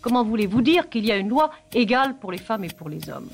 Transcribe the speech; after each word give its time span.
comment 0.00 0.24
voulez-vous 0.24 0.62
dire 0.62 0.88
qu'il 0.88 1.04
y 1.04 1.12
a 1.12 1.16
une 1.16 1.28
loi 1.28 1.50
égale 1.72 2.16
pour 2.18 2.32
les 2.32 2.38
femmes 2.38 2.64
et 2.64 2.68
pour 2.68 2.88
les 2.88 3.08
hommes 3.10 3.28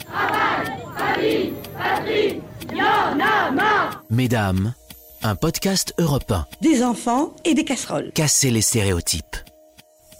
Mesdames, 4.10 4.74
un 5.22 5.34
podcast 5.34 5.94
européen. 5.98 6.46
Des 6.60 6.82
enfants 6.82 7.34
et 7.44 7.54
des 7.54 7.64
casseroles. 7.64 8.12
Casser 8.12 8.50
les 8.50 8.60
stéréotypes. 8.60 9.36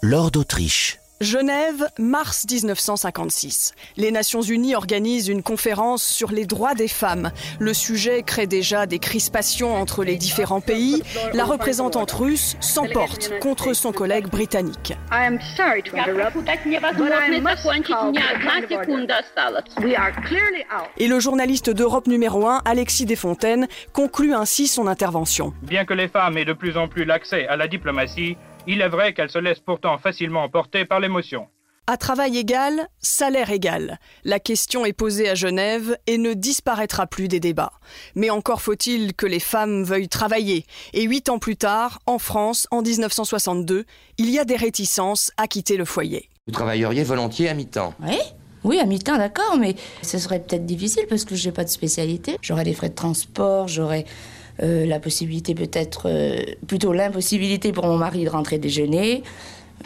Lord 0.02 0.32
d'Autriche. 0.32 0.98
Genève, 1.22 1.88
mars 1.98 2.44
1956. 2.50 3.72
Les 3.96 4.10
Nations 4.10 4.42
Unies 4.42 4.74
organisent 4.74 5.28
une 5.28 5.42
conférence 5.42 6.04
sur 6.04 6.30
les 6.30 6.44
droits 6.44 6.74
des 6.74 6.88
femmes. 6.88 7.30
Le 7.58 7.72
sujet 7.72 8.22
crée 8.22 8.46
déjà 8.46 8.84
des 8.84 8.98
crispations 8.98 9.74
entre 9.74 10.04
les 10.04 10.16
différents 10.16 10.60
pays. 10.60 11.02
La 11.32 11.46
représentante 11.46 12.12
russe 12.12 12.58
s'emporte 12.60 13.32
contre 13.40 13.72
son 13.72 13.92
collègue 13.92 14.26
britannique. 14.26 14.92
Et 20.98 21.08
le 21.08 21.20
journaliste 21.20 21.70
d'Europe 21.70 22.08
numéro 22.08 22.46
1, 22.46 22.60
Alexis 22.66 23.06
Desfontaines, 23.06 23.68
conclut 23.94 24.34
ainsi 24.34 24.66
son 24.66 24.86
intervention. 24.86 25.54
Bien 25.62 25.86
que 25.86 25.94
les 25.94 26.08
femmes 26.08 26.36
aient 26.36 26.44
de 26.44 26.52
plus 26.52 26.76
en 26.76 26.88
plus 26.88 27.06
l'accès 27.06 27.46
à 27.46 27.56
la 27.56 27.68
diplomatie, 27.68 28.36
il 28.66 28.80
est 28.80 28.88
vrai 28.88 29.14
qu'elle 29.14 29.30
se 29.30 29.38
laisse 29.38 29.60
pourtant 29.60 29.98
facilement 29.98 30.44
emporter 30.44 30.84
par 30.84 31.00
l'émotion. 31.00 31.48
À 31.88 31.96
travail 31.96 32.36
égal, 32.36 32.88
salaire 32.98 33.52
égal. 33.52 34.00
La 34.24 34.40
question 34.40 34.84
est 34.84 34.92
posée 34.92 35.28
à 35.28 35.36
Genève 35.36 35.96
et 36.08 36.18
ne 36.18 36.34
disparaîtra 36.34 37.06
plus 37.06 37.28
des 37.28 37.38
débats. 37.38 37.74
Mais 38.16 38.28
encore 38.28 38.60
faut-il 38.60 39.14
que 39.14 39.24
les 39.24 39.38
femmes 39.38 39.84
veuillent 39.84 40.08
travailler. 40.08 40.66
Et 40.94 41.04
huit 41.04 41.28
ans 41.28 41.38
plus 41.38 41.56
tard, 41.56 42.00
en 42.06 42.18
France, 42.18 42.66
en 42.72 42.82
1962, 42.82 43.84
il 44.18 44.30
y 44.30 44.40
a 44.40 44.44
des 44.44 44.56
réticences 44.56 45.30
à 45.36 45.46
quitter 45.46 45.76
le 45.76 45.84
foyer. 45.84 46.28
Vous 46.48 46.52
travailleriez 46.52 47.04
volontiers 47.04 47.48
à 47.48 47.54
mi-temps? 47.54 47.94
Oui 48.00 48.18
oui, 48.64 48.80
à 48.80 48.84
mi-temps, 48.84 49.16
d'accord, 49.16 49.56
mais 49.60 49.76
ce 50.02 50.18
serait 50.18 50.40
peut-être 50.40 50.66
difficile 50.66 51.04
parce 51.08 51.24
que 51.24 51.36
je 51.36 51.46
n'ai 51.46 51.52
pas 51.52 51.62
de 51.62 51.68
spécialité. 51.68 52.36
J'aurais 52.42 52.64
des 52.64 52.74
frais 52.74 52.88
de 52.88 52.96
transport, 52.96 53.68
j'aurais 53.68 54.06
euh, 54.62 54.86
la 54.86 55.00
possibilité 55.00 55.54
peut-être, 55.54 56.08
euh, 56.08 56.42
plutôt 56.66 56.92
l'impossibilité 56.92 57.72
pour 57.72 57.86
mon 57.86 57.96
mari 57.96 58.24
de 58.24 58.30
rentrer 58.30 58.58
déjeuner, 58.58 59.22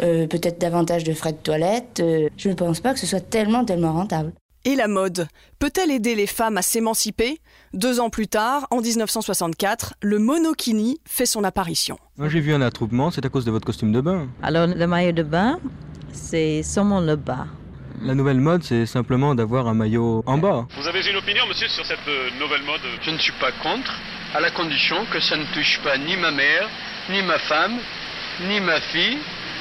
euh, 0.02 0.26
peut-être 0.26 0.60
davantage 0.60 1.04
de 1.04 1.12
frais 1.12 1.32
de 1.32 1.38
toilette. 1.38 2.02
je 2.36 2.48
ne 2.48 2.54
pense 2.54 2.80
pas 2.80 2.92
que 2.92 3.00
ce 3.00 3.06
soit 3.06 3.20
tellement, 3.20 3.64
tellement 3.64 3.92
rentable. 3.92 4.32
Et 4.64 4.76
la 4.76 4.88
mode 4.88 5.26
Peut-elle 5.58 5.90
aider 5.90 6.14
les 6.14 6.26
femmes 6.26 6.58
à 6.58 6.62
s'émanciper? 6.62 7.38
Deux 7.72 7.98
ans 7.98 8.10
plus 8.10 8.28
tard, 8.28 8.66
en 8.70 8.80
1964, 8.80 9.94
le 10.02 10.18
monokini 10.18 11.00
fait 11.06 11.26
son 11.26 11.44
apparition. 11.44 11.98
Moi 12.16 12.28
j'ai 12.28 12.40
vu 12.40 12.52
un 12.52 12.60
attroupement, 12.60 13.10
c'est 13.10 13.24
à 13.24 13.28
cause 13.28 13.44
de 13.44 13.50
votre 13.50 13.66
costume 13.66 13.92
de 13.92 14.00
bain. 14.00 14.28
Alors 14.42 14.66
le 14.66 14.86
maillot 14.86 15.12
de 15.12 15.22
bain, 15.22 15.58
c'est 16.12 16.62
seulement 16.62 17.00
le 17.00 17.16
bas. 17.16 17.46
La 18.02 18.14
nouvelle 18.14 18.40
mode, 18.40 18.62
c'est 18.62 18.86
simplement 18.86 19.34
d'avoir 19.34 19.68
un 19.68 19.74
maillot 19.74 20.22
en 20.24 20.38
bas. 20.38 20.66
Vous 20.80 20.88
avez 20.88 21.06
une 21.06 21.16
opinion, 21.16 21.42
monsieur, 21.46 21.68
sur 21.68 21.84
cette 21.84 21.98
nouvelle 22.40 22.62
mode 22.62 22.80
Je 23.02 23.10
ne 23.10 23.18
suis 23.18 23.32
pas 23.40 23.52
contre, 23.62 23.92
à 24.34 24.40
la 24.40 24.50
condition 24.50 24.96
que 25.12 25.20
ça 25.20 25.36
ne 25.36 25.44
touche 25.52 25.80
pas 25.84 25.98
ni 25.98 26.16
ma 26.16 26.30
mère, 26.30 26.68
ni 27.10 27.22
ma 27.22 27.38
femme, 27.38 27.76
ni 28.48 28.58
ma 28.60 28.80
fille, 28.80 29.18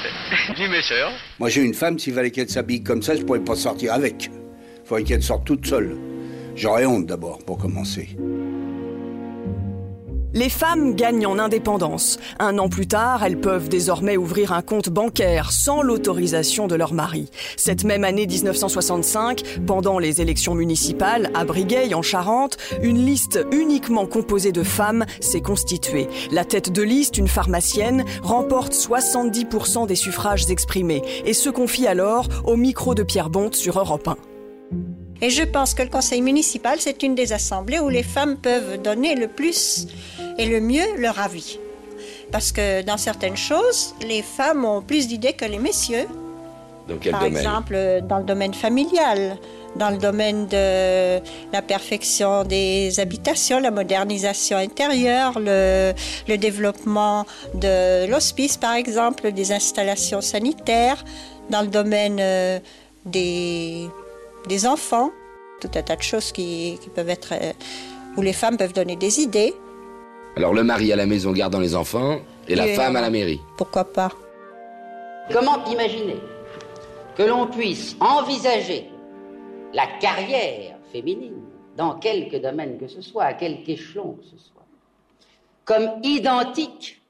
ni 0.58 0.68
mes 0.68 0.80
sœurs. 0.80 1.12
Moi, 1.38 1.50
j'ai 1.50 1.60
une 1.60 1.74
femme, 1.74 1.98
s'il 1.98 2.14
fallait 2.14 2.30
qu'elle 2.30 2.48
s'habille 2.48 2.82
comme 2.82 3.02
ça, 3.02 3.14
je 3.14 3.22
pourrais 3.22 3.44
pas 3.44 3.56
sortir 3.56 3.92
avec. 3.92 4.30
Il 4.82 4.86
faudrait 4.86 5.04
qu'elle 5.04 5.22
sorte 5.22 5.44
toute 5.44 5.66
seule. 5.66 5.98
J'aurais 6.56 6.86
honte 6.86 7.06
d'abord, 7.06 7.38
pour 7.44 7.58
commencer. 7.58 8.16
Les 10.32 10.48
femmes 10.48 10.94
gagnent 10.94 11.26
en 11.26 11.40
indépendance. 11.40 12.20
Un 12.38 12.58
an 12.58 12.68
plus 12.68 12.86
tard, 12.86 13.24
elles 13.24 13.40
peuvent 13.40 13.68
désormais 13.68 14.16
ouvrir 14.16 14.52
un 14.52 14.62
compte 14.62 14.88
bancaire 14.88 15.50
sans 15.50 15.82
l'autorisation 15.82 16.68
de 16.68 16.76
leur 16.76 16.94
mari. 16.94 17.28
Cette 17.56 17.82
même 17.82 18.04
année 18.04 18.28
1965, 18.28 19.42
pendant 19.66 19.98
les 19.98 20.20
élections 20.20 20.54
municipales 20.54 21.30
à 21.34 21.44
Brigueil 21.44 21.94
en 21.94 22.02
Charente, 22.02 22.58
une 22.80 23.04
liste 23.04 23.44
uniquement 23.50 24.06
composée 24.06 24.52
de 24.52 24.62
femmes 24.62 25.04
s'est 25.18 25.40
constituée. 25.40 26.06
La 26.30 26.44
tête 26.44 26.70
de 26.70 26.82
liste, 26.82 27.18
une 27.18 27.28
pharmacienne, 27.28 28.04
remporte 28.22 28.72
70% 28.72 29.88
des 29.88 29.96
suffrages 29.96 30.48
exprimés 30.48 31.02
et 31.24 31.34
se 31.34 31.50
confie 31.50 31.88
alors 31.88 32.28
au 32.44 32.54
micro 32.56 32.94
de 32.94 33.02
Pierre 33.02 33.30
Bonte 33.30 33.56
sur 33.56 33.80
Europe 33.80 34.06
1. 34.06 34.16
Et 35.22 35.28
je 35.28 35.42
pense 35.42 35.74
que 35.74 35.82
le 35.82 35.90
conseil 35.90 36.22
municipal, 36.22 36.78
c'est 36.80 37.02
une 37.02 37.14
des 37.14 37.32
assemblées 37.32 37.78
où 37.78 37.88
les 37.88 38.02
femmes 38.02 38.36
peuvent 38.36 38.80
donner 38.80 39.14
le 39.14 39.28
plus 39.28 39.86
et 40.40 40.46
le 40.54 40.60
mieux 40.60 40.88
leur 41.04 41.18
avis. 41.18 41.58
Parce 42.32 42.50
que 42.52 42.82
dans 42.82 42.96
certaines 42.96 43.36
choses, 43.36 43.94
les 44.12 44.22
femmes 44.22 44.64
ont 44.64 44.82
plus 44.90 45.04
d'idées 45.08 45.34
que 45.40 45.44
les 45.44 45.58
messieurs. 45.58 46.06
Dans 46.88 46.96
quel 47.02 47.12
Par 47.12 47.20
domaine? 47.22 47.36
exemple, 47.36 47.74
dans 48.10 48.18
le 48.18 48.24
domaine 48.32 48.54
familial, 48.54 49.36
dans 49.76 49.90
le 49.90 49.98
domaine 49.98 50.46
de 50.46 51.20
la 51.52 51.62
perfection 51.62 52.44
des 52.44 52.98
habitations, 53.04 53.58
la 53.60 53.70
modernisation 53.70 54.56
intérieure, 54.56 55.38
le, 55.38 55.92
le 56.28 56.36
développement 56.38 57.26
de 57.54 58.06
l'hospice, 58.10 58.56
par 58.56 58.74
exemple, 58.82 59.32
des 59.32 59.52
installations 59.52 60.20
sanitaires, 60.34 61.04
dans 61.50 61.62
le 61.62 61.68
domaine 61.68 62.18
euh, 62.20 62.58
des, 63.04 63.86
des 64.48 64.66
enfants, 64.66 65.10
tout 65.60 65.70
un 65.74 65.82
tas 65.82 65.96
de 65.96 66.02
choses 66.02 66.32
qui, 66.32 66.78
qui 66.82 66.88
peuvent 66.90 67.10
être... 67.10 67.32
euh, 67.32 67.52
où 68.16 68.22
les 68.22 68.32
femmes 68.32 68.56
peuvent 68.56 68.72
donner 68.72 68.96
des 68.96 69.20
idées. 69.20 69.54
Alors 70.36 70.54
le 70.54 70.62
mari 70.62 70.92
à 70.92 70.96
la 70.96 71.06
maison 71.06 71.32
gardant 71.32 71.60
les 71.60 71.74
enfants 71.74 72.20
et 72.48 72.54
la 72.54 72.68
femme 72.68 72.96
à 72.96 73.00
non. 73.00 73.06
la 73.06 73.10
mairie. 73.10 73.40
Pourquoi 73.56 73.84
pas 73.84 74.10
Comment 75.32 75.64
imaginer 75.66 76.16
que 77.16 77.22
l'on 77.22 77.46
puisse 77.46 77.96
envisager 78.00 78.88
la 79.72 79.86
carrière 80.00 80.76
féminine 80.92 81.42
dans 81.76 81.98
quelque 81.98 82.36
domaine 82.36 82.78
que 82.78 82.88
ce 82.88 83.00
soit, 83.00 83.24
à 83.24 83.34
quelque 83.34 83.68
échelon 83.70 84.12
que 84.14 84.24
ce 84.24 84.38
soit, 84.38 84.64
comme 85.64 85.88
identique 86.02 87.00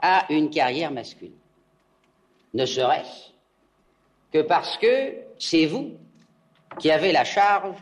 à 0.00 0.26
une 0.30 0.50
carrière 0.50 0.90
masculine? 0.90 1.32
Ne 2.52 2.66
serait-ce 2.66 3.32
que 4.32 4.42
parce 4.42 4.76
que 4.78 5.14
c'est 5.38 5.66
vous 5.66 5.92
qui 6.78 6.90
avez 6.90 7.12
la 7.12 7.24
charge 7.24 7.76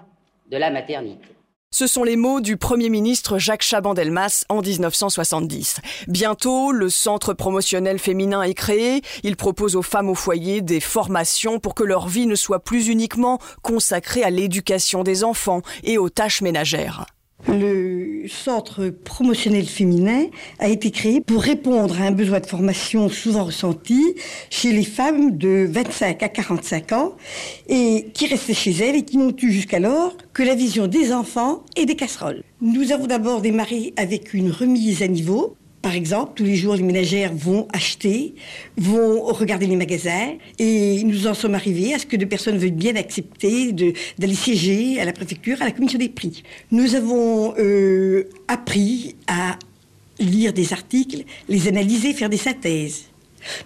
de 0.50 0.56
la 0.56 0.70
maternité. 0.70 1.28
Ce 1.74 1.86
sont 1.86 2.04
les 2.04 2.16
mots 2.16 2.42
du 2.42 2.58
Premier 2.58 2.90
ministre 2.90 3.38
Jacques 3.38 3.62
Chaban-Delmas 3.62 4.44
en 4.50 4.60
1970. 4.60 5.80
Bientôt, 6.06 6.70
le 6.70 6.90
Centre 6.90 7.32
promotionnel 7.32 7.98
féminin 7.98 8.42
est 8.42 8.52
créé. 8.52 9.00
Il 9.22 9.36
propose 9.36 9.74
aux 9.74 9.80
femmes 9.80 10.10
au 10.10 10.14
foyer 10.14 10.60
des 10.60 10.80
formations 10.80 11.60
pour 11.60 11.74
que 11.74 11.82
leur 11.82 12.08
vie 12.08 12.26
ne 12.26 12.34
soit 12.34 12.62
plus 12.62 12.88
uniquement 12.88 13.38
consacrée 13.62 14.22
à 14.22 14.28
l'éducation 14.28 15.02
des 15.02 15.24
enfants 15.24 15.62
et 15.82 15.96
aux 15.96 16.10
tâches 16.10 16.42
ménagères. 16.42 17.06
Le 17.48 18.28
centre 18.28 18.88
promotionnel 18.88 19.66
féminin 19.66 20.26
a 20.60 20.68
été 20.68 20.90
créé 20.90 21.20
pour 21.20 21.42
répondre 21.42 22.00
à 22.00 22.04
un 22.04 22.12
besoin 22.12 22.38
de 22.38 22.46
formation 22.46 23.08
souvent 23.08 23.44
ressenti 23.44 24.14
chez 24.48 24.72
les 24.72 24.84
femmes 24.84 25.36
de 25.36 25.66
25 25.68 26.22
à 26.22 26.28
45 26.28 26.92
ans 26.92 27.16
et 27.68 28.06
qui 28.14 28.26
restaient 28.26 28.54
chez 28.54 28.70
elles 28.72 28.96
et 28.96 29.02
qui 29.02 29.18
n'ont 29.18 29.34
eu 29.42 29.50
jusqu'alors 29.50 30.16
que 30.32 30.42
la 30.42 30.54
vision 30.54 30.86
des 30.86 31.12
enfants 31.12 31.64
et 31.76 31.84
des 31.84 31.96
casseroles. 31.96 32.42
Nous 32.60 32.92
avons 32.92 33.08
d'abord 33.08 33.40
démarré 33.40 33.92
avec 33.96 34.34
une 34.34 34.50
remise 34.52 35.02
à 35.02 35.08
niveau. 35.08 35.56
Par 35.82 35.94
exemple, 35.94 36.32
tous 36.36 36.44
les 36.44 36.54
jours, 36.54 36.76
les 36.76 36.82
ménagères 36.84 37.34
vont 37.34 37.66
acheter, 37.72 38.36
vont 38.76 39.24
regarder 39.24 39.66
les 39.66 39.74
magasins, 39.74 40.34
et 40.60 41.02
nous 41.02 41.26
en 41.26 41.34
sommes 41.34 41.56
arrivés 41.56 41.92
à 41.92 41.98
ce 41.98 42.06
que 42.06 42.14
des 42.14 42.24
personnes 42.24 42.56
veuillent 42.56 42.70
bien 42.70 42.94
accepter 42.94 43.72
d'aller 43.72 44.34
siéger 44.34 45.00
à 45.00 45.04
la 45.04 45.12
préfecture, 45.12 45.60
à 45.60 45.64
la 45.64 45.72
commission 45.72 45.98
des 45.98 46.08
prix. 46.08 46.44
Nous 46.70 46.94
avons 46.94 47.54
euh, 47.58 48.28
appris 48.46 49.16
à 49.26 49.58
lire 50.20 50.52
des 50.52 50.72
articles, 50.72 51.24
les 51.48 51.66
analyser, 51.66 52.14
faire 52.14 52.30
des 52.30 52.36
synthèses. 52.36 53.06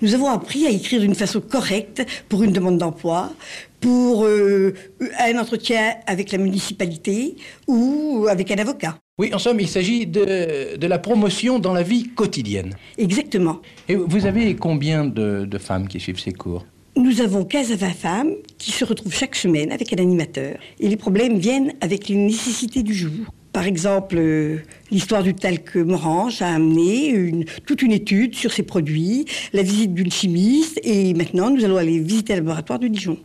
Nous 0.00 0.14
avons 0.14 0.30
appris 0.30 0.66
à 0.66 0.70
écrire 0.70 1.02
d'une 1.02 1.14
façon 1.14 1.42
correcte 1.42 2.02
pour 2.30 2.42
une 2.42 2.52
demande 2.52 2.78
d'emploi, 2.78 3.30
pour 3.78 4.24
euh, 4.24 4.72
un 5.18 5.38
entretien 5.38 5.96
avec 6.06 6.32
la 6.32 6.38
municipalité 6.38 7.36
ou 7.66 8.26
avec 8.30 8.50
un 8.50 8.56
avocat. 8.56 8.98
Oui, 9.18 9.32
en 9.32 9.38
somme, 9.38 9.60
il 9.60 9.68
s'agit 9.68 10.06
de, 10.06 10.76
de 10.76 10.86
la 10.86 10.98
promotion 10.98 11.58
dans 11.58 11.72
la 11.72 11.82
vie 11.82 12.04
quotidienne. 12.14 12.74
Exactement. 12.98 13.62
Et 13.88 13.94
vous 13.94 14.26
avez 14.26 14.54
combien 14.56 15.06
de, 15.06 15.46
de 15.46 15.56
femmes 15.58 15.88
qui 15.88 15.98
suivent 16.00 16.20
ces 16.20 16.32
cours? 16.32 16.66
Nous 16.96 17.22
avons 17.22 17.46
15 17.46 17.72
à 17.72 17.76
20 17.76 17.88
femmes 17.94 18.30
qui 18.58 18.72
se 18.72 18.84
retrouvent 18.84 19.14
chaque 19.14 19.34
semaine 19.34 19.72
avec 19.72 19.90
un 19.94 19.96
animateur. 20.02 20.58
Et 20.80 20.88
les 20.90 20.96
problèmes 20.96 21.38
viennent 21.38 21.72
avec 21.80 22.08
les 22.08 22.14
nécessités 22.16 22.82
du 22.82 22.92
jour. 22.92 23.10
Par 23.54 23.64
exemple, 23.64 24.16
euh, 24.18 24.58
l'histoire 24.90 25.22
du 25.22 25.32
talc 25.32 25.76
Morange 25.76 26.42
a 26.42 26.52
amené 26.52 27.08
une- 27.08 27.46
toute 27.66 27.80
une 27.80 27.92
étude 27.92 28.34
sur 28.34 28.52
ces 28.52 28.64
produits, 28.64 29.24
la 29.54 29.62
visite 29.62 29.94
d'une 29.94 30.10
chimiste, 30.12 30.78
et 30.84 31.14
maintenant 31.14 31.48
nous 31.48 31.64
allons 31.64 31.78
aller 31.78 32.00
visiter 32.00 32.34
le 32.34 32.40
laboratoire 32.40 32.78
de 32.80 32.88
Dijon. 32.88 33.16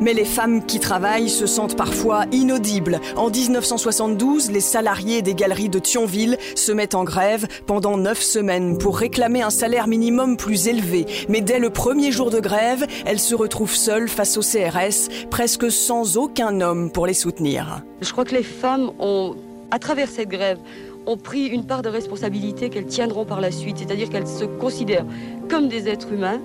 Mais 0.00 0.14
les 0.14 0.24
femmes 0.24 0.64
qui 0.64 0.78
travaillent 0.78 1.28
se 1.28 1.46
sentent 1.46 1.76
parfois 1.76 2.24
inaudibles. 2.30 3.00
En 3.16 3.30
1972, 3.30 4.50
les 4.50 4.60
salariés 4.60 5.22
des 5.22 5.34
galeries 5.34 5.68
de 5.68 5.78
Thionville 5.78 6.38
se 6.54 6.70
mettent 6.70 6.94
en 6.94 7.04
grève 7.04 7.46
pendant 7.66 7.96
neuf 7.96 8.22
semaines 8.22 8.78
pour 8.78 8.98
réclamer 8.98 9.42
un 9.42 9.50
salaire 9.50 9.88
minimum 9.88 10.36
plus 10.36 10.68
élevé. 10.68 11.06
Mais 11.28 11.40
dès 11.40 11.58
le 11.58 11.70
premier 11.70 12.12
jour 12.12 12.30
de 12.30 12.38
grève, 12.38 12.86
elles 13.06 13.18
se 13.18 13.34
retrouvent 13.34 13.74
seules 13.74 14.08
face 14.08 14.36
au 14.36 14.40
CRS, 14.40 15.08
presque 15.30 15.70
sans 15.70 16.16
aucun 16.16 16.60
homme 16.60 16.90
pour 16.92 17.06
les 17.06 17.14
soutenir. 17.14 17.82
Je 18.00 18.12
crois 18.12 18.24
que 18.24 18.34
les 18.34 18.44
femmes 18.44 18.92
ont, 19.00 19.34
à 19.70 19.78
travers 19.78 20.08
cette 20.08 20.28
grève, 20.28 20.58
ont 21.06 21.16
pris 21.16 21.46
une 21.46 21.64
part 21.64 21.82
de 21.82 21.88
responsabilité 21.88 22.68
qu'elles 22.68 22.86
tiendront 22.86 23.24
par 23.24 23.40
la 23.40 23.50
suite, 23.50 23.78
c'est-à-dire 23.78 24.10
qu'elles 24.10 24.28
se 24.28 24.44
considèrent 24.44 25.06
comme 25.48 25.68
des 25.68 25.88
êtres 25.88 26.12
humains 26.12 26.40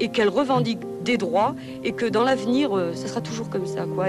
et 0.00 0.08
qu'elles 0.08 0.28
revendiquent 0.28 0.86
des 1.02 1.16
droits 1.16 1.54
et 1.84 1.92
que 1.92 2.06
dans 2.06 2.22
l'avenir, 2.22 2.76
euh, 2.76 2.92
ça 2.94 3.08
sera 3.08 3.20
toujours 3.20 3.48
comme 3.48 3.66
ça. 3.66 3.84
Quoi. 3.94 4.06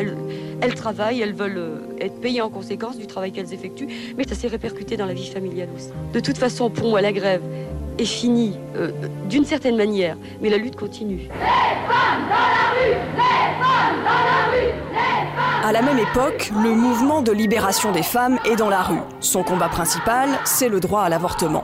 Elles, 0.62 0.76
travaillent, 0.76 1.22
elles 1.22 1.34
veulent 1.34 1.58
euh, 1.58 1.78
être 2.00 2.20
payées 2.20 2.42
en 2.42 2.50
conséquence 2.50 2.98
du 2.98 3.08
travail 3.08 3.32
qu'elles 3.32 3.54
effectuent, 3.54 3.88
mais 4.18 4.24
ça 4.28 4.36
s'est 4.36 4.48
répercuté 4.48 4.98
dans 4.98 5.06
la 5.06 5.14
vie 5.14 5.30
familiale 5.30 5.70
aussi. 5.76 5.90
De 6.14 6.20
toute 6.20 6.38
façon, 6.38 6.70
pour 6.70 6.90
moi, 6.90 7.02
la 7.02 7.12
grève 7.12 7.42
est 7.98 8.06
finie 8.06 8.58
euh, 8.76 8.92
d'une 9.30 9.46
certaine 9.46 9.76
manière, 9.76 10.18
mais 10.42 10.50
la 10.50 10.58
lutte 10.58 10.76
continue. 10.76 11.30
À 15.66 15.72
la 15.72 15.82
même 15.82 16.00
époque, 16.00 16.52
le 16.62 16.76
mouvement 16.76 17.22
de 17.22 17.32
libération 17.32 17.92
des 17.92 18.04
femmes 18.04 18.38
est 18.46 18.58
dans 18.58 18.70
la 18.70 18.82
rue. 18.82 19.00
Son 19.22 19.44
combat 19.44 19.70
principal, 19.70 20.30
c'est 20.44 20.68
le 20.68 20.80
droit 20.82 21.04
à 21.04 21.10
l'avortement. 21.10 21.64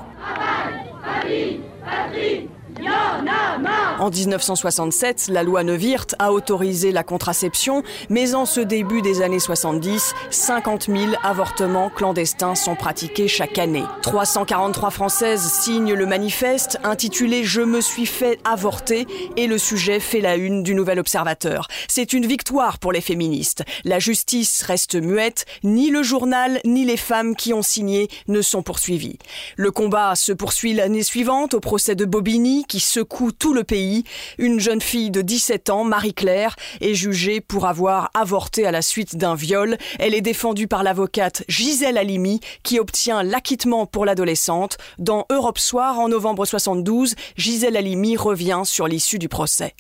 En 4.00 4.10
1967, 4.10 5.28
la 5.30 5.44
loi 5.44 5.66
Neuwirth 5.66 6.16
a 6.20 6.32
autorisé 6.32 6.94
la 6.94 7.04
contraception, 7.04 7.84
mais 8.10 8.34
en 8.34 8.46
ce 8.46 8.62
début 8.62 9.02
des 9.02 9.22
années 9.22 9.40
70, 9.40 10.14
50 10.30 10.86
000 10.86 10.98
avortements 11.22 11.90
clandestins 11.90 12.56
sont 12.56 12.76
pratiqués 12.76 13.28
chaque 13.28 13.58
année. 13.58 13.84
343 14.02 14.92
Françaises 14.92 15.52
signent 15.52 15.96
le 15.96 16.06
manifeste 16.06 16.80
intitulé 16.86 17.44
Je 17.44 17.60
me 17.60 17.82
suis 17.82 18.06
fait 18.06 18.40
avorter 18.46 19.06
et 19.36 19.48
le 19.48 19.58
sujet 19.58 20.00
fait 20.00 20.22
la 20.22 20.38
une 20.38 20.64
du 20.64 20.76
Nouvel 20.76 21.00
Observateur. 21.00 21.68
C'est 21.90 22.14
une 22.14 22.26
victoire 22.26 22.80
pour 22.80 22.94
les 22.94 23.02
féministes. 23.02 23.64
La 23.84 24.00
justice 24.00 24.62
reste 24.62 24.96
muette, 24.96 25.46
ni 25.66 25.90
le 25.90 26.04
journal 26.04 26.62
ni 26.64 26.86
les 26.86 26.96
femmes 26.96 27.36
qui 27.36 27.54
ont 27.54 27.64
signé 27.64 28.08
ne 28.30 28.42
sont 28.42 28.64
poursuivies. 28.64 29.20
Le 29.58 29.72
combat 29.72 30.16
se 30.16 30.32
poursuit 30.32 30.74
l'année 30.74 31.04
suivante 31.04 31.54
au 31.54 31.60
procès 31.60 31.96
de 31.96 32.06
Bobigny 32.06 32.64
qui 32.66 32.80
secoue 32.80 33.34
tout 33.34 33.54
le 33.54 33.66
pays 33.66 33.89
une 34.38 34.60
jeune 34.60 34.82
fille 34.82 35.12
de 35.12 35.22
17 35.22 35.70
ans, 35.70 35.84
Marie-Claire, 35.84 36.56
est 36.82 36.94
jugée 36.94 37.42
pour 37.42 37.66
avoir 37.66 38.10
avorté 38.14 38.66
à 38.66 38.72
la 38.72 38.82
suite 38.82 39.16
d'un 39.16 39.36
viol. 39.36 39.78
Elle 40.00 40.14
est 40.14 40.22
défendue 40.22 40.68
par 40.68 40.84
l'avocate 40.84 41.44
Gisèle 41.48 41.98
Halimi, 41.98 42.40
qui 42.64 42.80
obtient 42.80 43.24
l'acquittement 43.24 43.86
pour 43.86 44.06
l'adolescente. 44.06 44.78
Dans 44.98 45.26
Europe 45.30 45.60
Soir, 45.60 46.00
en 46.00 46.10
novembre 46.10 46.46
72, 46.46 47.16
Gisèle 47.36 47.78
Halimi 47.78 48.18
revient 48.18 48.62
sur 48.66 48.88
l'issue 48.88 49.20
du 49.20 49.30
procès. 49.30 49.74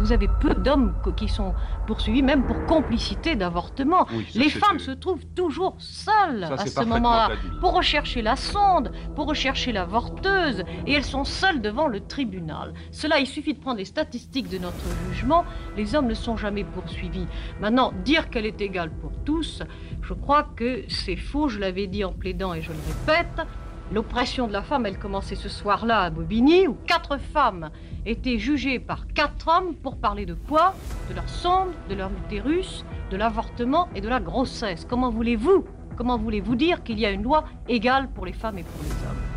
Vous 0.00 0.12
avez 0.12 0.28
peu 0.40 0.54
d'hommes 0.54 0.94
qui 1.16 1.28
sont 1.28 1.54
poursuivis, 1.86 2.22
même 2.22 2.44
pour 2.44 2.64
complicité 2.66 3.36
d'avortement. 3.36 4.06
les 4.34 4.48
femmes 4.48 4.78
se 4.78 4.90
trouvent 4.90 5.26
toujours 5.34 5.76
seules 5.78 6.44
à 6.44 6.66
ce 6.66 6.80
moment-là, 6.84 7.30
pour 7.60 7.74
rechercher 7.74 8.22
la 8.22 8.36
sonde, 8.36 8.92
pour 9.14 9.26
rechercher 9.26 9.72
la 9.72 9.84
vorteuse, 9.84 10.64
et 10.86 10.92
elles 10.92 11.04
sont 11.04 11.24
seules 11.24 11.60
devant 11.60 11.86
le 11.86 12.00
tribunal. 12.00 12.72
Cela, 12.92 13.18
il 13.18 13.26
suffit 13.26 13.54
de 13.54 13.60
prendre 13.60 13.78
les 13.78 13.84
statistiques 13.84 14.48
de 14.48 14.58
notre 14.58 14.76
jugement, 15.08 15.44
les 15.76 15.94
hommes 15.94 16.06
ne 16.06 16.14
sont 16.14 16.36
jamais 16.36 16.64
poursuivis. 16.64 17.26
Maintenant, 17.60 17.92
dire 18.04 18.30
qu'elle 18.30 18.46
est 18.46 18.60
égale 18.60 18.90
pour 18.90 19.12
tous, 19.24 19.62
je 20.02 20.14
crois 20.14 20.44
que 20.56 20.84
c'est 20.88 21.16
faux, 21.16 21.48
je 21.48 21.58
l'avais 21.58 21.86
dit 21.86 22.04
en 22.04 22.12
plaidant 22.12 22.54
et 22.54 22.62
je 22.62 22.70
le 22.72 22.78
répète. 22.88 23.46
L'oppression 23.92 24.46
de 24.46 24.52
la 24.52 24.62
femme, 24.62 24.86
elle 24.86 25.00
commençait 25.00 25.34
ce 25.34 25.48
soir-là 25.48 26.02
à 26.02 26.10
Bobigny, 26.10 26.68
où 26.68 26.74
quatre 26.86 27.18
femmes 27.18 27.70
étaient 28.06 28.38
jugées 28.38 28.78
par 28.78 29.08
quatre 29.08 29.48
hommes 29.48 29.74
pour 29.74 29.96
parler 29.96 30.26
de 30.26 30.34
quoi? 30.34 30.74
De 31.08 31.14
leur 31.16 31.28
sonde, 31.28 31.70
de 31.88 31.96
leur 31.96 32.10
utérus, 32.24 32.84
de 33.10 33.16
l'avortement 33.16 33.88
et 33.96 34.00
de 34.00 34.08
la 34.08 34.20
grossesse. 34.20 34.86
Comment 34.88 35.10
voulez-vous 35.10 35.64
Comment 35.96 36.18
voulez-vous 36.18 36.54
dire 36.54 36.84
qu'il 36.84 37.00
y 37.00 37.04
a 37.04 37.10
une 37.10 37.24
loi 37.24 37.44
égale 37.68 38.08
pour 38.08 38.26
les 38.26 38.32
femmes 38.32 38.58
et 38.58 38.62
pour 38.62 38.82
les 38.84 38.90
hommes? 38.90 39.29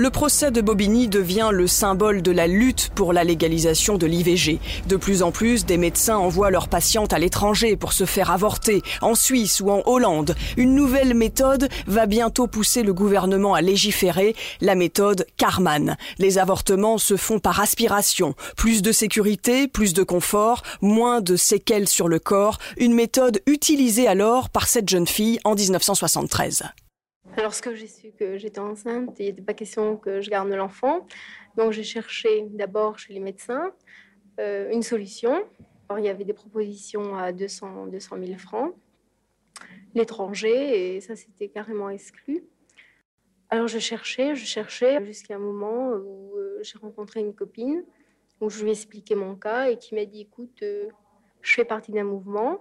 Le 0.00 0.08
procès 0.08 0.50
de 0.50 0.62
Bobigny 0.62 1.08
devient 1.08 1.50
le 1.52 1.66
symbole 1.66 2.22
de 2.22 2.30
la 2.30 2.46
lutte 2.46 2.88
pour 2.94 3.12
la 3.12 3.22
légalisation 3.22 3.98
de 3.98 4.06
l'IVG. 4.06 4.58
De 4.88 4.96
plus 4.96 5.22
en 5.22 5.30
plus, 5.30 5.66
des 5.66 5.76
médecins 5.76 6.16
envoient 6.16 6.50
leurs 6.50 6.68
patientes 6.68 7.12
à 7.12 7.18
l'étranger 7.18 7.76
pour 7.76 7.92
se 7.92 8.06
faire 8.06 8.30
avorter, 8.30 8.80
en 9.02 9.14
Suisse 9.14 9.60
ou 9.60 9.70
en 9.70 9.82
Hollande. 9.84 10.34
Une 10.56 10.74
nouvelle 10.74 11.12
méthode 11.12 11.68
va 11.86 12.06
bientôt 12.06 12.46
pousser 12.46 12.82
le 12.82 12.94
gouvernement 12.94 13.52
à 13.52 13.60
légiférer, 13.60 14.34
la 14.62 14.74
méthode 14.74 15.26
Carman. 15.36 15.98
Les 16.18 16.38
avortements 16.38 16.96
se 16.96 17.18
font 17.18 17.38
par 17.38 17.60
aspiration. 17.60 18.34
Plus 18.56 18.80
de 18.80 18.92
sécurité, 18.92 19.68
plus 19.68 19.92
de 19.92 20.02
confort, 20.02 20.62
moins 20.80 21.20
de 21.20 21.36
séquelles 21.36 21.88
sur 21.88 22.08
le 22.08 22.18
corps, 22.18 22.56
une 22.78 22.94
méthode 22.94 23.42
utilisée 23.44 24.08
alors 24.08 24.48
par 24.48 24.66
cette 24.66 24.88
jeune 24.88 25.06
fille 25.06 25.40
en 25.44 25.54
1973. 25.54 26.62
Lorsque 27.38 27.74
j'ai 27.74 27.86
su 27.86 28.12
que 28.12 28.36
j'étais 28.38 28.58
enceinte, 28.58 29.16
il 29.18 29.26
n'était 29.26 29.42
pas 29.42 29.54
question 29.54 29.96
que 29.96 30.20
je 30.20 30.30
garde 30.30 30.48
l'enfant. 30.48 31.06
Donc 31.56 31.72
j'ai 31.72 31.84
cherché 31.84 32.46
d'abord 32.50 32.98
chez 32.98 33.12
les 33.12 33.20
médecins 33.20 33.72
euh, 34.38 34.70
une 34.72 34.82
solution. 34.82 35.44
Il 35.96 36.04
y 36.04 36.08
avait 36.08 36.24
des 36.24 36.32
propositions 36.32 37.16
à 37.16 37.32
200, 37.32 37.88
200 37.88 38.16
000 38.24 38.38
francs, 38.38 38.74
l'étranger, 39.94 40.96
et 40.96 41.00
ça 41.00 41.16
c'était 41.16 41.48
carrément 41.48 41.90
exclu. 41.90 42.44
Alors 43.48 43.66
je 43.66 43.80
cherchais, 43.80 44.36
je 44.36 44.44
cherchais 44.44 45.04
jusqu'à 45.04 45.34
un 45.34 45.40
moment 45.40 45.88
où 45.88 46.36
euh, 46.36 46.60
j'ai 46.62 46.78
rencontré 46.78 47.18
une 47.20 47.34
copine, 47.34 47.82
où 48.40 48.48
je 48.48 48.62
lui 48.62 48.68
ai 48.68 48.72
expliqué 48.72 49.16
mon 49.16 49.34
cas 49.34 49.70
et 49.70 49.78
qui 49.78 49.96
m'a 49.96 50.04
dit, 50.04 50.20
écoute, 50.20 50.62
euh, 50.62 50.86
je 51.42 51.54
fais 51.54 51.64
partie 51.64 51.90
d'un 51.90 52.04
mouvement 52.04 52.60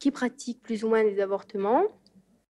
qui 0.00 0.10
pratique 0.10 0.60
plus 0.60 0.82
ou 0.82 0.88
moins 0.88 1.04
des 1.04 1.20
avortements. 1.20 1.84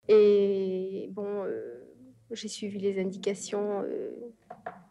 Et 0.08 1.08
bon, 1.12 1.44
euh, 1.44 1.86
j'ai 2.30 2.48
suivi 2.48 2.78
les 2.78 3.00
indications, 3.00 3.82
euh, 3.82 4.10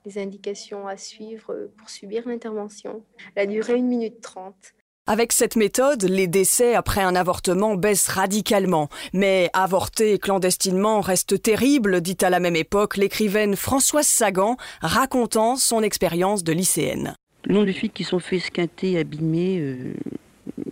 les 0.06 0.18
indications 0.18 0.88
à 0.88 0.98
suivre 0.98 1.54
euh, 1.54 1.72
pour 1.78 1.90
subir 1.90 2.28
l'intervention. 2.28 3.04
Elle 3.36 3.44
a 3.44 3.52
duré 3.52 3.76
une 3.76 3.88
minute 3.88 4.22
trente. 4.22 4.74
Avec 5.08 5.34
cette 5.34 5.56
méthode, 5.56 6.04
les 6.04 6.28
décès 6.28 6.74
après 6.74 7.02
un 7.02 7.16
avortement 7.16 7.76
baissent 7.76 8.08
radicalement. 8.08 8.90
Mais 9.14 9.52
avorter 9.54 10.18
clandestinement 10.18 11.00
reste 11.00 11.42
terrible, 11.44 12.02
dit 12.02 12.18
à 12.22 12.32
la 12.32 12.40
même 12.40 12.56
époque 12.56 12.98
l'écrivaine 12.98 13.56
Françoise 13.56 14.08
Sagan, 14.08 14.58
racontant 14.82 15.58
son 15.58 15.84
expérience 15.84 16.44
de 16.44 16.54
lycéenne. 16.54 17.16
Le 17.44 17.54
nombre 17.54 17.68
de 17.68 17.72
filles 17.72 17.92
qui 17.92 18.04
sont 18.04 18.18
fait 18.18 18.38
esquinter, 18.38 18.98
abîmer, 18.98 19.94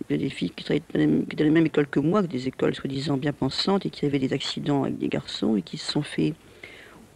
il 0.08 0.16
y 0.16 0.18
a 0.18 0.22
des 0.22 0.30
filles 0.30 0.50
qui, 0.50 0.70
étaient 0.72 1.06
dans 1.06 1.44
la 1.44 1.50
même 1.50 1.66
école 1.66 1.86
que 1.86 2.00
moi, 2.00 2.22
des 2.22 2.48
écoles 2.48 2.74
soi-disant 2.74 3.16
bien 3.16 3.32
pensantes, 3.32 3.86
et 3.86 3.90
qui 3.90 4.04
avaient 4.04 4.18
des 4.18 4.32
accidents 4.32 4.84
avec 4.84 4.98
des 4.98 5.08
garçons, 5.08 5.56
et 5.56 5.62
qui 5.62 5.78
se 5.78 5.90
sont 5.90 6.02
fait 6.02 6.34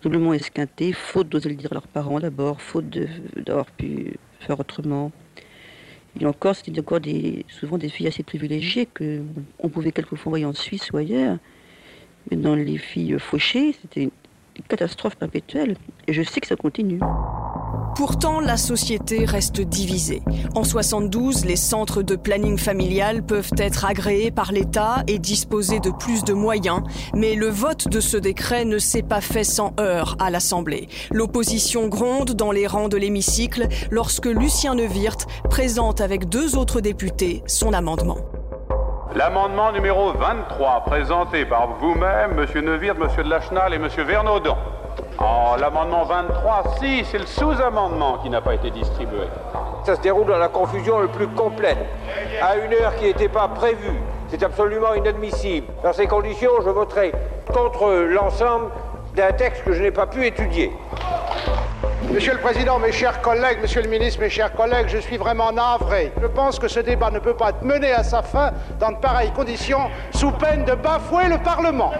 doublement 0.02 0.32
esquinter, 0.32 0.92
faute 0.92 1.28
d'oser 1.28 1.50
le 1.50 1.56
dire 1.56 1.72
à 1.72 1.74
leurs 1.74 1.88
parents 1.88 2.20
d'abord, 2.20 2.62
faute 2.62 2.88
d'avoir 3.36 3.66
pu 3.66 4.14
faire 4.40 4.58
autrement. 4.58 5.12
Et 6.20 6.26
encore, 6.26 6.56
c'était 6.56 6.78
encore 6.80 7.00
des, 7.00 7.44
souvent 7.48 7.78
des 7.78 7.88
filles 7.88 8.08
assez 8.08 8.22
privilégiées 8.22 8.86
que 8.86 9.22
on 9.58 9.68
pouvait 9.68 9.92
quelquefois 9.92 10.30
envoyer 10.30 10.46
en 10.46 10.54
Suisse 10.54 10.90
ou 10.92 10.96
ailleurs. 10.96 11.38
Mais 12.30 12.36
dans 12.36 12.54
les 12.54 12.78
filles 12.78 13.16
fauchées, 13.18 13.74
c'était 13.80 14.04
une 14.04 14.64
catastrophe 14.68 15.16
perpétuelle. 15.16 15.76
Et 16.06 16.12
je 16.12 16.22
sais 16.22 16.40
que 16.40 16.46
ça 16.46 16.56
continue. 16.56 17.00
Pourtant, 17.98 18.38
la 18.38 18.56
société 18.56 19.24
reste 19.24 19.60
divisée. 19.60 20.22
En 20.54 20.62
72, 20.62 21.44
les 21.44 21.56
centres 21.56 22.02
de 22.02 22.14
planning 22.14 22.56
familial 22.56 23.24
peuvent 23.24 23.50
être 23.58 23.84
agréés 23.84 24.30
par 24.30 24.52
l'État 24.52 25.02
et 25.08 25.18
disposer 25.18 25.80
de 25.80 25.90
plus 25.90 26.22
de 26.22 26.32
moyens, 26.32 26.82
mais 27.12 27.34
le 27.34 27.48
vote 27.48 27.88
de 27.88 27.98
ce 27.98 28.16
décret 28.16 28.64
ne 28.64 28.78
s'est 28.78 29.02
pas 29.02 29.20
fait 29.20 29.42
sans 29.42 29.72
heurts 29.80 30.14
à 30.20 30.30
l'Assemblée. 30.30 30.86
L'opposition 31.10 31.88
gronde 31.88 32.34
dans 32.34 32.52
les 32.52 32.68
rangs 32.68 32.86
de 32.86 32.96
l'hémicycle 32.96 33.66
lorsque 33.90 34.26
Lucien 34.26 34.76
Neuwirth 34.76 35.26
présente 35.50 36.00
avec 36.00 36.28
deux 36.28 36.56
autres 36.56 36.80
députés 36.80 37.42
son 37.48 37.72
amendement. 37.72 38.18
L'amendement 39.16 39.72
numéro 39.72 40.12
23, 40.12 40.84
présenté 40.84 41.44
par 41.44 41.76
vous-même, 41.80 42.36
Monsieur 42.36 42.60
Neuwirth, 42.60 42.98
de 42.98 43.28
Lachenal 43.28 43.74
et 43.74 43.76
M. 43.76 43.88
Vernaudan. 44.06 44.56
Oh, 45.20 45.56
l'amendement 45.58 46.04
23, 46.04 46.76
si, 46.80 47.04
c'est 47.04 47.18
le 47.18 47.26
sous-amendement 47.26 48.18
qui 48.18 48.30
n'a 48.30 48.40
pas 48.40 48.54
été 48.54 48.70
distribué. 48.70 49.26
Ça 49.84 49.96
se 49.96 50.00
déroule 50.00 50.26
dans 50.26 50.38
la 50.38 50.48
confusion 50.48 51.00
le 51.00 51.08
plus 51.08 51.28
complète, 51.28 51.78
à 52.42 52.56
une 52.56 52.72
heure 52.72 52.94
qui 52.96 53.04
n'était 53.04 53.28
pas 53.28 53.48
prévue. 53.48 54.00
C'est 54.28 54.42
absolument 54.42 54.94
inadmissible. 54.94 55.66
Dans 55.82 55.92
ces 55.92 56.06
conditions, 56.06 56.50
je 56.64 56.70
voterai 56.70 57.12
contre 57.52 57.90
l'ensemble 58.10 58.66
d'un 59.14 59.32
texte 59.32 59.64
que 59.64 59.72
je 59.72 59.82
n'ai 59.82 59.90
pas 59.90 60.06
pu 60.06 60.26
étudier. 60.26 60.72
Monsieur 62.12 62.32
le 62.32 62.38
Président, 62.38 62.78
mes 62.78 62.92
chers 62.92 63.20
collègues, 63.20 63.58
Monsieur 63.60 63.82
le 63.82 63.88
Ministre, 63.88 64.20
mes 64.20 64.30
chers 64.30 64.52
collègues, 64.52 64.86
je 64.88 64.98
suis 64.98 65.16
vraiment 65.16 65.52
navré. 65.52 66.12
Je 66.22 66.26
pense 66.26 66.58
que 66.58 66.68
ce 66.68 66.80
débat 66.80 67.10
ne 67.10 67.18
peut 67.18 67.34
pas 67.34 67.50
être 67.50 67.62
mené 67.62 67.92
à 67.92 68.02
sa 68.02 68.22
fin 68.22 68.52
dans 68.78 68.92
de 68.92 68.96
pareilles 68.96 69.32
conditions, 69.32 69.90
sous 70.12 70.30
peine 70.30 70.64
de 70.64 70.74
bafouer 70.74 71.28
le 71.28 71.38
Parlement. 71.38 71.92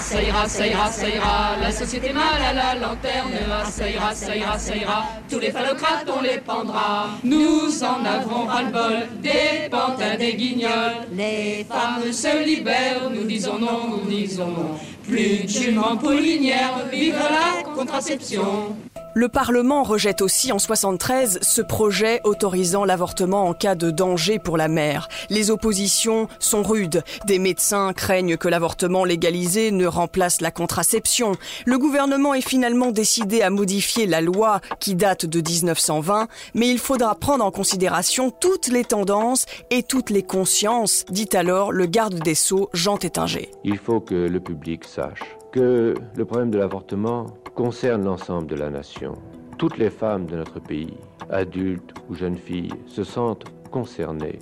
Ça 0.00 0.22
ira, 0.22 0.48
ça 0.48 0.66
ira, 0.66 0.90
ça 0.90 1.08
ira, 1.08 1.56
la 1.60 1.70
société 1.70 2.12
mal 2.12 2.40
à 2.42 2.52
la 2.52 2.74
lanterne. 2.74 3.32
Ça 3.70 3.88
ira, 3.88 4.14
ça 4.14 4.36
ira, 4.36 4.58
ça 4.58 4.76
ira, 4.76 5.04
tous 5.30 5.38
les 5.38 5.50
phallocrates 5.50 6.08
on 6.08 6.20
les 6.22 6.38
pendra. 6.38 7.08
Nous 7.22 7.82
en 7.82 8.04
avons 8.04 8.46
ras-le-bol, 8.46 9.06
des 9.22 9.68
pantins, 9.70 10.16
des 10.18 10.34
guignols. 10.34 11.06
Les 11.12 11.64
femmes 11.68 12.12
se 12.12 12.44
libèrent, 12.44 13.10
nous 13.10 13.24
disons 13.24 13.58
non, 13.58 13.88
nous 13.88 14.10
disons 14.10 14.48
non. 14.48 14.78
Plus 15.06 15.44
de 15.44 15.48
jument 15.48 15.96
pollinière, 15.96 16.74
vive 16.90 17.16
la 17.18 17.62
contraception. 17.74 18.76
Le 19.16 19.28
Parlement 19.28 19.84
rejette 19.84 20.22
aussi 20.22 20.50
en 20.50 20.58
73 20.58 21.38
ce 21.40 21.62
projet 21.62 22.20
autorisant 22.24 22.84
l'avortement 22.84 23.46
en 23.46 23.54
cas 23.54 23.76
de 23.76 23.92
danger 23.92 24.40
pour 24.40 24.56
la 24.56 24.66
mère. 24.66 25.08
Les 25.30 25.52
oppositions 25.52 26.26
sont 26.40 26.64
rudes. 26.64 27.04
Des 27.24 27.38
médecins 27.38 27.92
craignent 27.92 28.36
que 28.36 28.48
l'avortement 28.48 29.04
légalisé 29.04 29.70
ne 29.70 29.86
remplace 29.86 30.40
la 30.40 30.50
contraception. 30.50 31.36
Le 31.64 31.78
gouvernement 31.78 32.34
est 32.34 32.46
finalement 32.46 32.90
décidé 32.90 33.40
à 33.42 33.50
modifier 33.50 34.06
la 34.06 34.20
loi 34.20 34.60
qui 34.80 34.96
date 34.96 35.26
de 35.26 35.40
1920, 35.40 36.26
mais 36.54 36.68
il 36.68 36.80
faudra 36.80 37.14
prendre 37.14 37.44
en 37.44 37.52
considération 37.52 38.32
toutes 38.32 38.66
les 38.66 38.84
tendances 38.84 39.46
et 39.70 39.84
toutes 39.84 40.10
les 40.10 40.24
consciences, 40.24 41.04
dit 41.08 41.28
alors 41.34 41.70
le 41.70 41.86
garde 41.86 42.18
des 42.18 42.34
Sceaux 42.34 42.68
Jean 42.72 42.96
Tétinger. 42.96 43.52
Il 43.62 43.78
faut 43.78 44.00
que 44.00 44.14
le 44.16 44.40
public 44.40 44.84
sache 44.84 45.22
que 45.54 45.94
le 46.16 46.24
problème 46.24 46.50
de 46.50 46.58
l'avortement 46.58 47.26
concerne 47.54 48.04
l'ensemble 48.04 48.48
de 48.48 48.56
la 48.56 48.70
nation. 48.70 49.12
Toutes 49.56 49.78
les 49.78 49.88
femmes 49.88 50.26
de 50.26 50.34
notre 50.34 50.58
pays, 50.58 50.96
adultes 51.30 51.94
ou 52.10 52.16
jeunes 52.16 52.36
filles, 52.36 52.74
se 52.88 53.04
sentent 53.04 53.44
concernées 53.70 54.40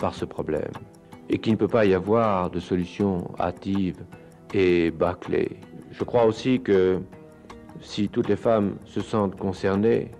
par 0.00 0.14
ce 0.16 0.24
problème 0.24 0.72
et 1.28 1.38
qu'il 1.38 1.52
ne 1.52 1.58
peut 1.58 1.68
pas 1.68 1.86
y 1.86 1.94
avoir 1.94 2.50
de 2.50 2.58
solution 2.58 3.30
hâtive 3.38 4.04
et 4.52 4.90
bâclée. 4.90 5.60
Je 5.92 6.02
crois 6.02 6.24
aussi 6.24 6.60
que 6.60 7.02
si 7.80 8.08
toutes 8.08 8.28
les 8.28 8.34
femmes 8.34 8.78
se 8.84 9.00
sentent 9.00 9.36
concernées, 9.36 10.10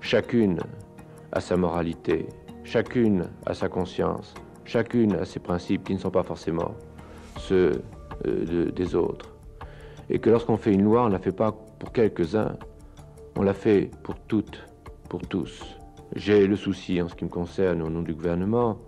chacune 0.00 0.58
a 1.30 1.40
sa 1.40 1.56
moralité, 1.56 2.26
chacune 2.64 3.28
a 3.46 3.54
sa 3.54 3.68
conscience, 3.68 4.34
chacune 4.64 5.14
a 5.14 5.24
ses 5.24 5.38
principes 5.38 5.84
qui 5.84 5.94
ne 5.94 6.00
sont 6.00 6.10
pas 6.10 6.24
forcément 6.24 6.74
ceux 7.38 7.80
euh, 8.26 8.72
des 8.72 8.96
autres. 8.96 9.33
Et 10.10 10.18
que 10.18 10.30
lorsqu'on 10.30 10.56
fait 10.56 10.72
une 10.72 10.84
loi, 10.84 11.02
on 11.02 11.08
ne 11.08 11.12
la 11.12 11.18
fait 11.18 11.32
pas 11.32 11.52
pour 11.78 11.92
quelques-uns, 11.92 12.56
on 13.36 13.42
l'a 13.42 13.54
fait 13.54 13.90
pour 14.02 14.16
toutes, 14.20 14.66
pour 15.08 15.20
tous. 15.22 15.76
J'ai 16.14 16.46
le 16.46 16.56
souci, 16.56 17.00
en 17.00 17.08
ce 17.08 17.14
qui 17.14 17.24
me 17.24 17.30
concerne, 17.30 17.82
au 17.82 17.90
nom 17.90 18.02
du 18.02 18.14
gouvernement, 18.14 18.78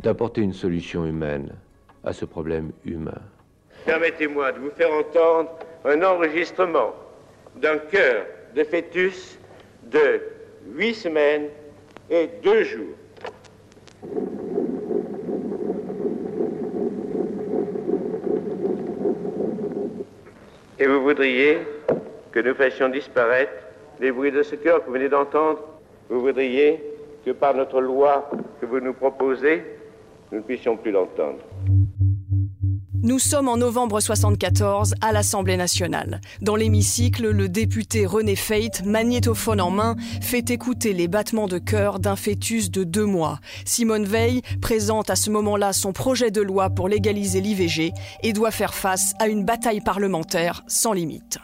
d'apporter 0.00 0.40
une 0.40 0.52
solution 0.52 1.06
humaine 1.06 1.54
à 2.04 2.12
ce 2.12 2.24
problème 2.24 2.72
humain. 2.84 3.20
Permettez-moi 3.84 4.52
de 4.52 4.58
vous 4.58 4.70
faire 4.70 4.92
entendre 4.92 5.50
un 5.84 6.02
enregistrement 6.02 6.94
d'un 7.56 7.78
cœur 7.78 8.26
de 8.54 8.64
fœtus 8.64 9.38
de 9.90 10.20
huit 10.74 10.94
semaines 10.94 11.48
et 12.10 12.28
deux 12.42 12.64
jours. 12.64 12.94
Et 20.82 20.86
vous 20.88 21.00
voudriez 21.00 21.58
que 22.32 22.40
nous 22.40 22.54
fassions 22.56 22.88
disparaître 22.88 23.52
les 24.00 24.10
bruits 24.10 24.32
de 24.32 24.42
ce 24.42 24.56
cœur 24.56 24.80
que 24.80 24.86
vous 24.86 24.94
venez 24.94 25.08
d'entendre? 25.08 25.60
Vous 26.08 26.20
voudriez 26.20 26.82
que 27.24 27.30
par 27.30 27.54
notre 27.54 27.80
loi 27.80 28.28
que 28.60 28.66
vous 28.66 28.80
nous 28.80 28.92
proposez, 28.92 29.62
nous 30.32 30.38
ne 30.38 30.42
puissions 30.42 30.76
plus 30.76 30.90
l'entendre. 30.90 31.38
Nous 33.04 33.18
sommes 33.18 33.48
en 33.48 33.56
novembre 33.56 33.98
74 33.98 34.94
à 35.00 35.10
l'Assemblée 35.10 35.56
nationale. 35.56 36.20
Dans 36.40 36.54
l'hémicycle, 36.54 37.28
le 37.28 37.48
député 37.48 38.06
René 38.06 38.36
Feit, 38.36 38.70
magnétophone 38.84 39.60
en 39.60 39.70
main, 39.70 39.96
fait 40.20 40.50
écouter 40.50 40.92
les 40.92 41.08
battements 41.08 41.48
de 41.48 41.58
cœur 41.58 41.98
d'un 41.98 42.14
fœtus 42.14 42.70
de 42.70 42.84
deux 42.84 43.04
mois. 43.04 43.40
Simone 43.64 44.04
Veil 44.04 44.42
présente 44.60 45.10
à 45.10 45.16
ce 45.16 45.30
moment-là 45.30 45.72
son 45.72 45.92
projet 45.92 46.30
de 46.30 46.42
loi 46.42 46.70
pour 46.70 46.88
légaliser 46.88 47.40
l'IVG 47.40 47.92
et 48.22 48.32
doit 48.32 48.52
faire 48.52 48.72
face 48.72 49.14
à 49.18 49.26
une 49.26 49.44
bataille 49.44 49.80
parlementaire 49.80 50.62
sans 50.68 50.92
limite. 50.92 51.40